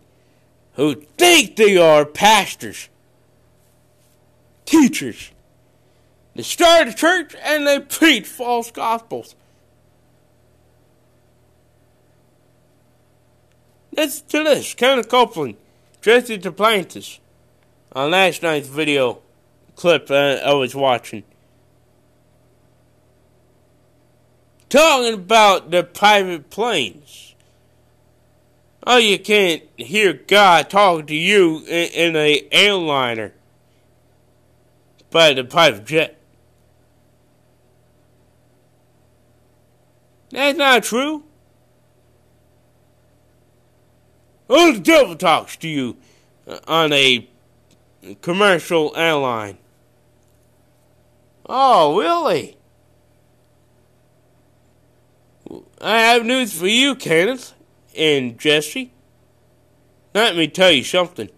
who 0.74 0.96
think 1.18 1.56
they 1.56 1.78
are 1.78 2.06
pastors, 2.06 2.90
teachers. 4.66 5.32
They 6.40 6.44
start 6.44 6.88
a 6.88 6.94
church 6.94 7.36
and 7.44 7.68
they 7.68 7.82
preach 7.82 8.26
false 8.26 8.72
gospels. 8.72 9.36
Listen 13.94 14.26
to 14.30 14.44
this. 14.46 14.74
Kenneth 14.74 15.10
Copeland, 15.10 15.58
Jesse 16.00 16.38
Duplantis, 16.38 17.20
on 17.92 18.12
last 18.12 18.42
night's 18.42 18.70
video 18.70 19.20
clip 19.76 20.10
I 20.10 20.54
was 20.54 20.74
watching. 20.74 21.26
Talking 24.70 25.16
about 25.16 25.72
the 25.72 25.84
private 25.84 26.50
planes. 26.50 27.36
Oh, 28.88 28.96
you 28.96 29.20
can't 29.20 29.64
hear 29.76 30.14
God 30.14 30.70
talking 30.70 31.08
to 31.08 31.16
you 31.16 31.66
in, 31.68 32.14
in 32.14 32.16
a 32.16 32.48
airliner 32.50 33.34
by 35.12 35.34
the 35.34 35.44
private 35.44 35.86
jet. 35.86 36.16
That's 40.32 40.58
not 40.58 40.84
true. 40.84 41.24
Oh, 44.50 44.74
the 44.74 44.80
devil 44.80 45.16
talks 45.16 45.56
to 45.58 45.68
you 45.68 45.98
uh, 46.48 46.60
on 46.68 46.92
a 46.92 47.28
commercial 48.22 48.94
airline. 48.96 49.58
Oh, 51.46 52.00
really? 52.00 52.58
I 55.82 56.00
have 56.00 56.26
news 56.26 56.54
for 56.54 56.68
you, 56.68 56.96
Kenneth 56.96 57.54
and 57.96 58.38
Jesse. 58.38 58.92
Let 60.14 60.36
me 60.36 60.48
tell 60.48 60.72
you 60.72 60.84
something. 60.84 61.30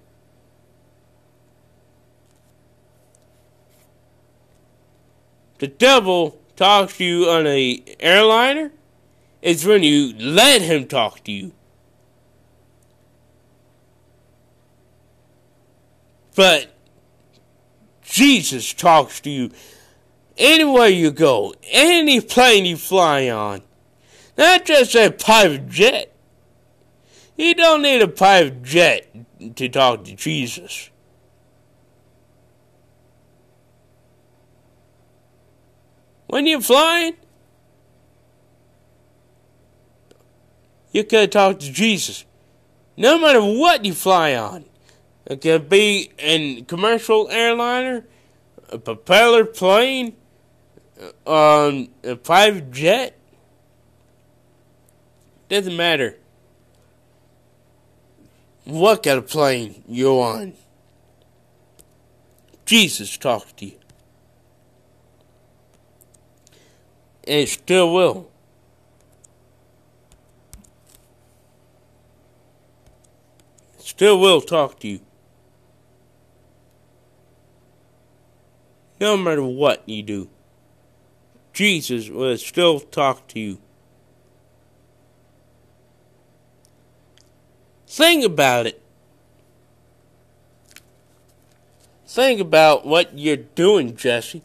The 5.59 5.67
devil 5.67 6.39
talks 6.55 6.97
to 6.97 7.05
you 7.05 7.29
on 7.29 7.45
a 7.45 7.83
airliner 7.99 8.71
is 9.41 9.65
when 9.65 9.83
you 9.83 10.13
let 10.17 10.61
him 10.61 10.87
talk 10.87 11.23
to 11.23 11.31
you. 11.31 11.51
But 16.35 16.71
Jesus 18.01 18.73
talks 18.73 19.19
to 19.21 19.29
you 19.29 19.51
anywhere 20.37 20.87
you 20.87 21.11
go, 21.11 21.53
any 21.69 22.21
plane 22.21 22.65
you 22.65 22.77
fly 22.77 23.29
on, 23.29 23.61
not 24.37 24.65
just 24.65 24.95
a 24.95 25.11
private 25.11 25.69
jet. 25.69 26.13
You 27.35 27.55
don't 27.55 27.81
need 27.81 28.01
a 28.01 28.07
private 28.07 28.63
jet 28.63 29.07
to 29.55 29.69
talk 29.69 30.05
to 30.05 30.15
Jesus. 30.15 30.89
When 36.27 36.45
you're 36.45 36.61
flying, 36.61 37.13
you 40.91 41.03
could 41.03 41.31
talk 41.31 41.59
to 41.59 41.71
Jesus. 41.71 42.25
No 42.97 43.19
matter 43.19 43.41
what 43.41 43.85
you 43.85 43.93
fly 43.93 44.35
on. 44.35 44.65
It 45.25 45.41
could 45.41 45.69
be 45.69 46.11
a 46.19 46.61
commercial 46.63 47.29
airliner, 47.29 48.05
a 48.69 48.77
propeller 48.77 49.45
plane, 49.45 50.15
on 51.25 51.89
a 52.03 52.15
private 52.15 52.71
jet. 52.71 53.17
Doesn't 55.49 55.75
matter 55.75 56.17
what 58.65 59.03
kind 59.03 59.17
of 59.17 59.27
plane 59.27 59.83
you're 59.87 60.23
on. 60.23 60.53
Jesus 62.65 63.17
talks 63.17 63.51
to 63.53 63.65
you. 63.65 63.77
And 67.27 67.47
still 67.47 67.93
will. 67.93 68.30
still 73.91 74.17
will 74.17 74.39
talk 74.39 74.79
to 74.79 74.87
you. 74.87 75.01
No 79.01 79.17
matter 79.17 79.43
what 79.43 79.83
you 79.85 80.01
do, 80.01 80.29
Jesus 81.51 82.07
will 82.07 82.37
still 82.37 82.79
talk 82.79 83.27
to 83.27 83.39
you. 83.39 83.59
Think 87.85 88.23
about 88.23 88.65
it. 88.65 88.81
Think 92.07 92.39
about 92.39 92.85
what 92.85 93.17
you're 93.17 93.35
doing, 93.35 93.97
Jesse. 93.97 94.41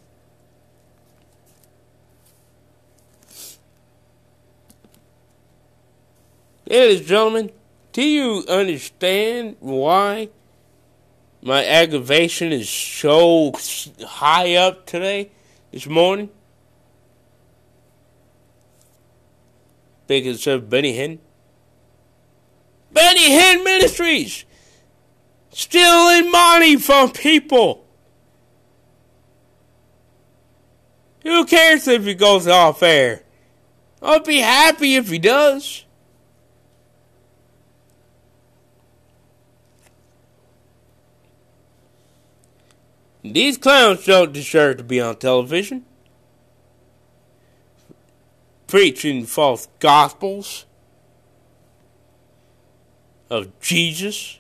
Ladies 6.69 6.99
and 6.99 7.09
gentlemen, 7.09 7.51
do 7.97 8.03
you 8.03 8.45
understand 8.47 9.57
why 9.59 10.29
my 11.41 11.65
aggravation 11.65 12.53
is 12.53 12.69
so 12.69 13.55
high 14.07 14.55
up 14.55 14.85
today, 14.85 15.31
this 15.73 15.87
morning? 15.87 16.29
Because 20.07 20.47
of 20.47 20.69
Benny 20.69 20.93
Hinn. 20.93 21.21
Benny 22.93 23.31
Hinn 23.31 23.65
Ministries! 23.65 24.45
Stealing 25.51 26.31
money 26.31 26.77
from 26.77 27.13
people! 27.13 27.87
Who 31.23 31.47
cares 31.47 31.89
if 31.89 32.05
he 32.05 32.13
goes 32.13 32.47
off 32.47 32.83
air? 32.83 33.23
I'll 34.03 34.21
be 34.21 34.41
happy 34.41 34.97
if 34.97 35.09
he 35.09 35.19
does. 35.19 35.86
These 43.33 43.59
clowns 43.59 44.05
don't 44.05 44.33
deserve 44.33 44.79
to 44.79 44.85
be 44.85 45.01
on 45.01 45.17
television. 45.17 45.85
Preaching 48.67 49.25
false 49.27 49.69
gospels 49.79 50.67
of 53.31 53.59
Jesus. 53.61 54.39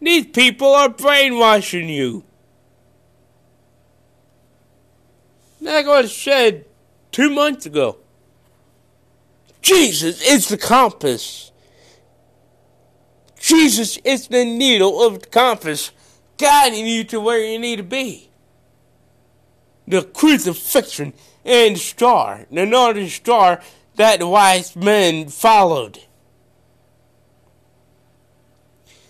These 0.00 0.26
people 0.26 0.68
are 0.68 0.88
brainwashing 0.88 1.88
you. 1.88 2.24
Like 5.60 5.86
I 5.86 6.04
said 6.06 6.66
two 7.10 7.30
months 7.30 7.64
ago. 7.64 7.96
Jesus 9.62 10.20
is 10.20 10.48
the 10.48 10.58
compass. 10.58 11.52
Jesus 13.44 13.98
is 14.04 14.28
the 14.28 14.42
needle 14.42 15.02
of 15.02 15.20
the 15.20 15.26
compass 15.26 15.92
guiding 16.38 16.86
you 16.86 17.04
to 17.04 17.20
where 17.20 17.44
you 17.44 17.58
need 17.58 17.76
to 17.76 17.82
be. 17.82 18.30
The 19.86 20.02
crucifixion 20.02 21.12
and 21.44 21.76
the 21.76 21.78
star, 21.78 22.46
the 22.50 22.64
northern 22.64 23.10
star 23.10 23.60
that 23.96 24.20
the 24.20 24.26
wise 24.26 24.74
men 24.74 25.28
followed. 25.28 26.00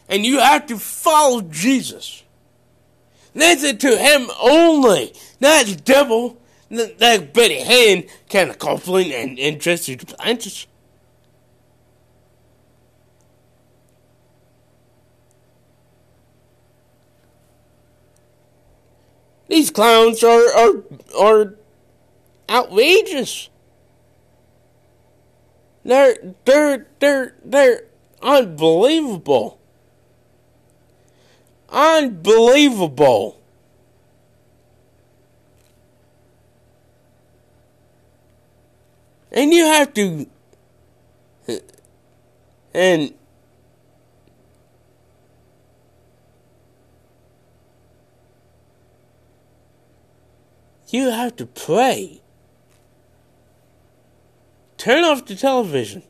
And 0.09 0.27
you 0.27 0.41
have 0.41 0.67
to 0.67 0.79
follow 0.79 1.43
Jesus. 1.43 2.25
Listen 3.37 3.79
to 3.79 3.97
him 3.97 4.29
only, 4.43 5.13
not 5.39 5.67
the 5.67 5.77
devil, 5.77 6.43
like 6.71 7.33
Betty 7.33 8.09
kind 8.29 8.51
of 8.51 8.59
Copeland, 8.59 9.39
and, 9.39 9.61
Jesse 9.61 9.97
Duplantis. 9.97 10.67
These 19.55 19.71
clowns 19.71 20.25
are 20.25 20.53
are 20.53 20.83
are 21.17 21.55
outrageous. 22.51 23.51
They're 25.85 26.35
they're 26.45 26.89
they're 26.99 27.37
they're 27.45 27.85
unbelievable. 28.21 29.61
Unbelievable. 31.69 33.41
And 39.31 39.55
you 39.55 39.67
have 39.67 39.95
to 39.95 40.27
and 42.75 43.15
You 50.89 51.11
have 51.11 51.37
to 51.37 51.47
pray. 51.47 52.21
Turn 54.77 55.05
off 55.05 55.25
the 55.25 55.35
television. 55.35 56.03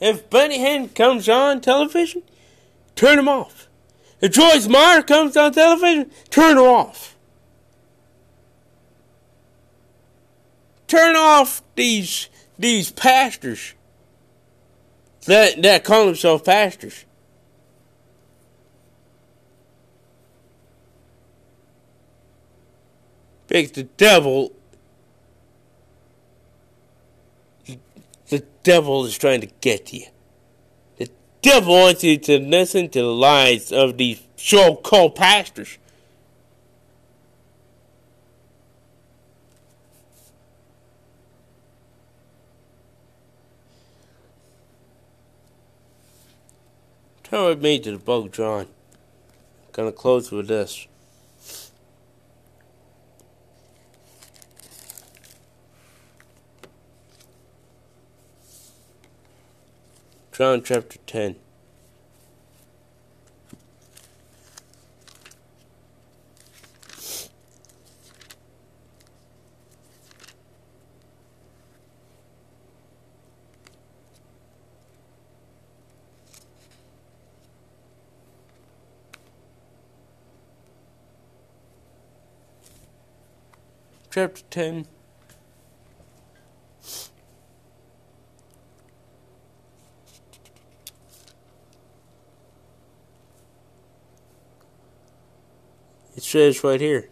If 0.00 0.28
Benny 0.28 0.58
Hinn 0.58 0.92
comes 0.94 1.28
on 1.28 1.60
television, 1.60 2.22
turn 2.96 3.18
him 3.18 3.28
off. 3.28 3.68
If 4.20 4.32
Joyce 4.32 4.66
Meyer 4.66 5.02
comes 5.02 5.36
on 5.36 5.52
television, 5.52 6.10
turn 6.28 6.56
her 6.56 6.66
off. 6.66 7.16
Turn 10.88 11.16
off 11.16 11.62
these 11.76 12.28
these 12.58 12.90
pastors 12.90 13.74
that 15.26 15.62
that 15.62 15.84
call 15.84 16.06
themselves 16.06 16.42
pastors. 16.42 17.04
The 23.52 23.86
devil, 23.98 24.50
the 28.30 28.42
devil 28.62 29.04
is 29.04 29.18
trying 29.18 29.42
to 29.42 29.48
get 29.60 29.92
you. 29.92 30.06
The 30.96 31.10
devil 31.42 31.74
wants 31.74 32.02
you 32.02 32.16
to 32.16 32.38
listen 32.38 32.88
to 32.88 33.02
the 33.02 33.12
lies 33.12 33.70
of 33.70 33.98
these 33.98 34.22
so-called 34.36 35.16
pastors. 35.16 35.76
Turn 47.24 47.44
with 47.48 47.62
me 47.62 47.78
to 47.80 47.92
the 47.92 47.98
book, 47.98 48.32
John. 48.32 48.60
I'm 48.60 48.66
Gonna 49.72 49.92
close 49.92 50.30
with 50.30 50.48
this. 50.48 50.86
John 60.42 60.60
chapter 60.64 60.98
10. 61.06 61.36
Chapter 84.10 84.42
10 84.50 84.86
It 96.14 96.22
says 96.22 96.62
right 96.62 96.80
here. 96.80 97.08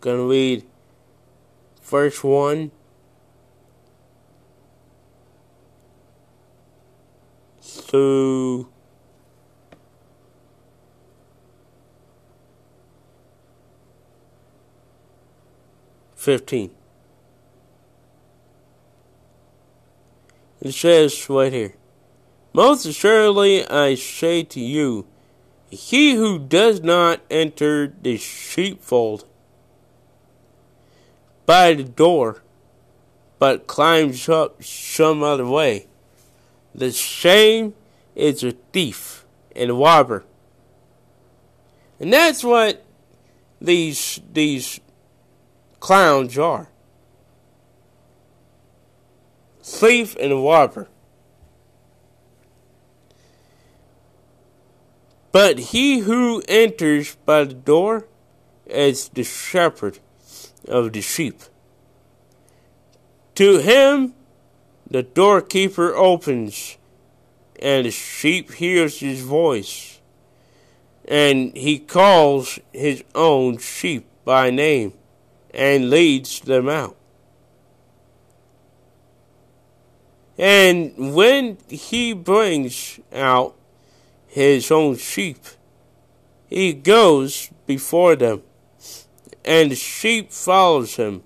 Gonna 0.00 0.24
read 0.24 0.64
first 1.80 2.22
one 2.22 2.70
through 7.60 8.68
fifteen. 16.14 16.72
It 20.60 20.72
says 20.72 21.28
right 21.30 21.52
here. 21.52 21.76
Most 22.56 22.86
assuredly 22.86 23.68
I 23.68 23.96
say 23.96 24.42
to 24.42 24.60
you, 24.60 25.06
he 25.68 26.14
who 26.14 26.38
does 26.38 26.80
not 26.80 27.20
enter 27.30 27.92
the 28.00 28.16
sheepfold 28.16 29.26
by 31.44 31.74
the 31.74 31.84
door, 31.84 32.42
but 33.38 33.66
climbs 33.66 34.26
up 34.30 34.64
some 34.64 35.22
other 35.22 35.44
way, 35.44 35.86
the 36.74 36.92
same 36.92 37.74
is 38.14 38.42
a 38.42 38.52
thief 38.52 39.26
and 39.54 39.72
a 39.72 39.74
robber. 39.74 40.24
And 42.00 42.10
that's 42.10 42.42
what 42.42 42.82
these 43.60 44.18
these 44.32 44.80
clowns 45.78 46.38
are. 46.38 46.70
Thief 49.62 50.16
and 50.16 50.42
robber. 50.42 50.88
But 55.32 55.58
he 55.58 55.98
who 56.00 56.42
enters 56.48 57.16
by 57.26 57.44
the 57.44 57.54
door 57.54 58.06
is 58.66 59.08
the 59.10 59.24
shepherd 59.24 59.98
of 60.66 60.92
the 60.92 61.00
sheep. 61.00 61.40
To 63.36 63.58
him 63.58 64.14
the 64.88 65.02
doorkeeper 65.02 65.94
opens, 65.94 66.78
and 67.60 67.86
the 67.86 67.90
sheep 67.90 68.52
hears 68.52 69.00
his 69.00 69.20
voice, 69.20 70.00
and 71.06 71.56
he 71.56 71.78
calls 71.78 72.58
his 72.72 73.02
own 73.14 73.58
sheep 73.58 74.06
by 74.24 74.50
name 74.50 74.92
and 75.52 75.90
leads 75.90 76.40
them 76.40 76.68
out. 76.68 76.96
And 80.38 81.14
when 81.14 81.58
he 81.68 82.12
brings 82.12 83.00
out 83.12 83.55
his 84.36 84.70
own 84.70 84.94
sheep. 84.98 85.38
He 86.46 86.74
goes 86.74 87.48
before 87.66 88.16
them, 88.16 88.42
and 89.42 89.70
the 89.70 89.74
sheep 89.74 90.30
follows 90.30 90.96
him, 90.96 91.22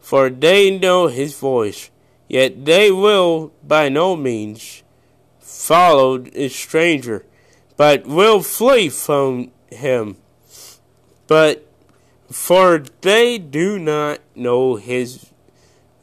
for 0.00 0.28
they 0.30 0.76
know 0.76 1.06
his 1.06 1.38
voice. 1.38 1.90
Yet 2.28 2.64
they 2.64 2.90
will 2.90 3.52
by 3.62 3.88
no 3.88 4.16
means 4.16 4.82
follow 5.38 6.24
a 6.34 6.48
stranger, 6.48 7.24
but 7.76 8.04
will 8.04 8.42
flee 8.42 8.88
from 8.88 9.52
him. 9.70 10.16
But 11.28 11.64
for 12.32 12.82
they 13.02 13.38
do 13.38 13.78
not 13.78 14.18
know 14.34 14.74
his 14.74 15.30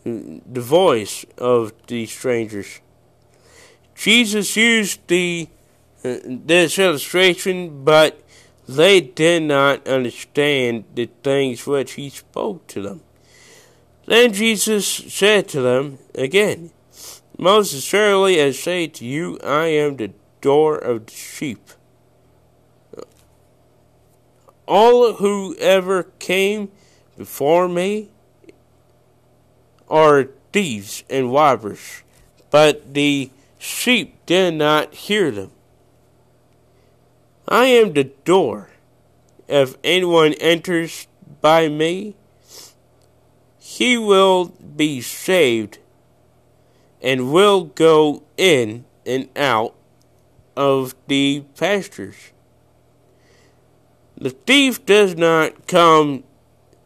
the 0.06 0.62
voice 0.62 1.26
of 1.38 1.74
the 1.88 2.06
strangers. 2.06 2.80
Jesus 3.96 4.56
used 4.56 5.06
the 5.08 5.50
this 6.04 6.80
illustration, 6.80 7.84
but 7.84 8.22
they 8.68 9.02
did 9.02 9.44
not 9.44 9.88
understand 9.88 10.86
the 10.96 11.10
things 11.24 11.66
which 11.68 11.94
he 11.94 12.10
spoke 12.10 12.68
to 12.68 12.82
them. 12.82 13.02
Then 14.06 14.34
Jesus 14.34 14.88
said 14.88 15.48
to 15.50 15.62
them 15.62 16.00
again, 16.16 16.72
Most 17.38 17.74
assuredly 17.74 18.42
I 18.42 18.52
say 18.52 18.88
to 18.88 19.06
you, 19.06 19.40
I 19.44 19.66
am 19.68 19.98
the 19.98 20.12
door 20.42 20.78
of 20.78 21.06
the 21.06 21.14
sheep. 21.14 21.70
All 24.68 25.14
who 25.14 25.56
ever 25.60 26.04
came 26.20 26.72
before 27.18 27.68
me 27.68 28.10
are 29.90 30.30
thieves 30.54 31.04
and 31.10 31.34
robbers, 31.34 32.04
but 32.50 32.94
the 32.94 33.30
sheep 33.58 34.16
did 34.26 34.56
not 34.56 34.94
hear 34.94 35.30
them. 35.30 35.52
I 37.52 37.66
am 37.66 37.92
the 37.92 38.06
door. 38.06 38.70
If 39.50 39.76
anyone 39.84 40.32
enters 40.36 41.08
by 41.42 41.68
me, 41.68 42.16
he 43.60 43.98
will 43.98 44.54
be 44.78 45.02
saved 45.02 45.80
and 47.02 47.34
will 47.34 47.66
go 47.66 48.24
in 48.38 48.86
and 49.06 49.28
out 49.36 49.76
of 50.56 50.96
the 51.08 51.44
pastures. 51.58 52.32
The 54.16 54.30
thief 54.30 54.86
does 54.86 55.18
not 55.18 55.68
come 55.68 56.24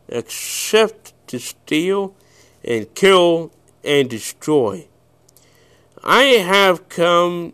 except 0.08 1.14
to 1.28 1.38
steal 1.38 2.16
and 2.64 2.92
kill 2.96 3.52
and 3.84 4.10
destroy. 4.10 4.88
I 6.04 6.24
have 6.24 6.90
come 6.90 7.54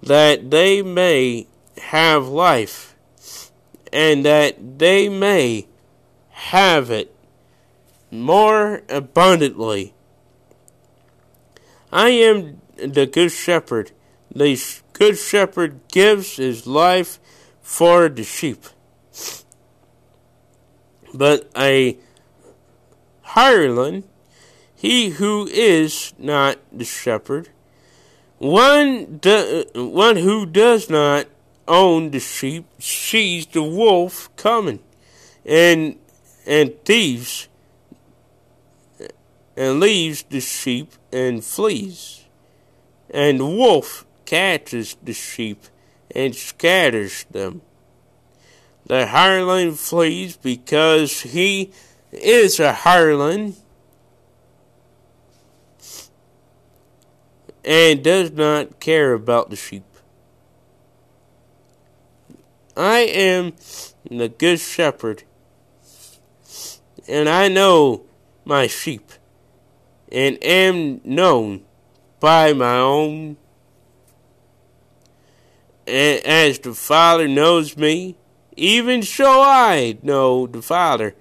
that 0.00 0.52
they 0.52 0.80
may 0.80 1.48
have 1.78 2.28
life, 2.28 2.96
and 3.92 4.24
that 4.24 4.78
they 4.78 5.08
may 5.08 5.66
have 6.30 6.90
it 6.90 7.14
more 8.10 8.82
abundantly. 8.88 9.94
I 11.92 12.10
am 12.10 12.60
the 12.76 13.06
good 13.06 13.32
shepherd. 13.32 13.92
The 14.34 14.60
good 14.92 15.18
shepherd 15.18 15.80
gives 15.88 16.36
his 16.36 16.66
life 16.66 17.18
for 17.60 18.08
the 18.08 18.24
sheep. 18.24 18.64
But 21.12 21.50
a 21.56 21.98
hireling, 23.22 24.04
he 24.74 25.10
who 25.10 25.48
is 25.50 26.12
not 26.18 26.58
the 26.72 26.84
shepherd, 26.84 27.48
one, 28.38 29.18
do, 29.18 29.64
one 29.74 30.16
who 30.16 30.46
does 30.46 30.88
not 30.88 31.26
own 31.68 32.10
the 32.10 32.20
sheep 32.20 32.66
sees 32.80 33.46
the 33.46 33.62
wolf 33.62 34.34
coming 34.36 34.80
and 35.44 35.96
and 36.46 36.74
thieves 36.84 37.48
and 39.56 39.80
leaves 39.80 40.22
the 40.22 40.40
sheep 40.40 40.92
and 41.12 41.44
flees. 41.44 42.24
And 43.10 43.40
the 43.40 43.46
wolf 43.46 44.06
catches 44.24 44.96
the 45.02 45.12
sheep 45.12 45.64
and 46.14 46.34
scatters 46.34 47.24
them. 47.24 47.62
The 48.86 49.08
hireling 49.08 49.74
flees 49.74 50.36
because 50.36 51.22
he 51.22 51.72
is 52.12 52.60
a 52.60 52.72
hireling 52.72 53.56
and 57.64 58.02
does 58.02 58.30
not 58.30 58.80
care 58.80 59.12
about 59.12 59.50
the 59.50 59.56
sheep. 59.56 59.84
I 62.78 63.00
am 63.00 63.54
the 64.08 64.28
good 64.28 64.60
shepherd, 64.60 65.24
and 67.08 67.28
I 67.28 67.48
know 67.48 68.04
my 68.44 68.68
sheep, 68.68 69.10
and 70.12 70.38
am 70.44 71.00
known 71.02 71.64
by 72.20 72.52
my 72.52 72.78
own. 72.78 73.36
And 75.88 76.24
as 76.24 76.60
the 76.60 76.72
Father 76.72 77.26
knows 77.26 77.76
me, 77.76 78.16
even 78.54 79.02
so 79.02 79.42
I 79.42 79.98
know 80.04 80.46
the 80.46 80.62
Father. 80.62 81.16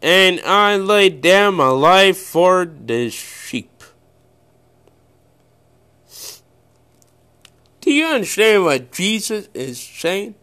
And 0.00 0.40
I 0.40 0.76
lay 0.76 1.10
down 1.10 1.56
my 1.56 1.68
life 1.68 2.16
for 2.16 2.64
the 2.64 3.10
sheep. 3.10 3.73
Do 7.84 7.92
you 7.92 8.06
understand 8.06 8.64
what 8.64 8.92
Jesus 8.92 9.46
is 9.52 9.78
saying? 9.78 10.36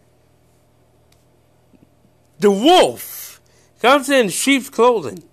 The 2.37 2.51
wolf 2.51 3.41
comes 3.81 4.11
in 4.11 4.29
sheep's 4.29 4.69
clothing, 4.69 5.23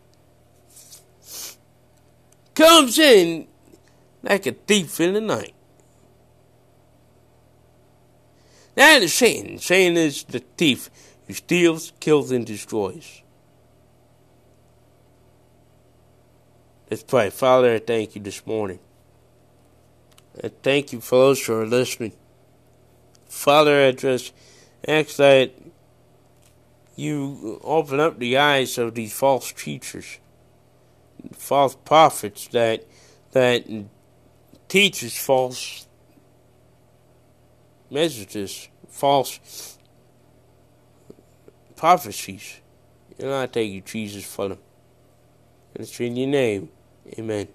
comes 2.55 2.99
in 2.99 3.47
like 4.23 4.47
a 4.47 4.53
thief 4.53 4.99
in 5.01 5.13
the 5.13 5.21
night. 5.21 5.53
That 8.75 9.03
is 9.03 9.13
Satan. 9.13 9.59
Satan 9.59 9.99
is 9.99 10.25
the 10.25 10.39
thief 10.57 10.89
who 11.27 11.35
steals, 11.35 11.93
kills, 12.01 12.31
and 12.31 12.47
destroys. 12.47 13.21
Let's 16.91 17.03
pray. 17.03 17.29
Father, 17.29 17.75
I 17.75 17.79
thank 17.81 18.15
you 18.15 18.23
this 18.23 18.47
morning. 18.47 18.79
And 20.41 20.53
thank 20.63 20.93
you 20.93 21.01
for 21.01 21.17
those 21.17 21.45
who 21.45 21.55
are 21.55 21.67
listening. 21.67 22.13
Father, 23.29 23.87
I 23.87 23.93
just 23.93 24.33
ask 24.87 25.17
that 25.17 25.53
you 26.97 27.61
open 27.63 28.01
up 28.01 28.19
the 28.19 28.37
eyes 28.37 28.79
of 28.79 28.95
these 28.95 29.13
false 29.13 29.53
teachers, 29.53 30.19
false 31.33 31.77
prophets 31.77 32.49
that 32.49 32.85
that 33.33 33.67
teaches 34.69 35.17
false 35.17 35.87
messages, 37.91 38.69
false 38.89 39.79
prophecies. 41.77 42.61
And 43.19 43.31
I 43.31 43.47
thank 43.47 43.73
you, 43.73 43.81
Jesus, 43.81 44.25
for 44.25 44.49
them. 44.49 44.59
And 45.75 45.85
it's 45.85 45.99
in 46.01 46.17
your 46.17 46.29
name. 46.29 46.71
Amen. 47.19 47.49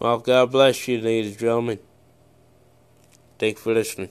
Well, 0.00 0.18
God 0.18 0.50
bless 0.50 0.88
you, 0.88 0.98
ladies 0.98 1.32
and 1.32 1.40
gentlemen. 1.40 1.78
Thanks 3.38 3.60
for 3.60 3.74
listening. 3.74 4.08